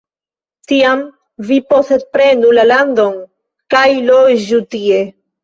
Tiam 0.69 1.03
vi 1.49 1.57
posedprenu 1.73 2.55
la 2.61 2.65
landon, 2.71 3.21
kaj 3.75 3.85
loĝu 4.09 4.65
tie. 4.75 5.07